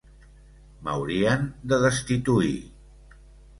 M'haurien 0.87 1.45
de 1.73 1.81
destituir. 1.85 2.57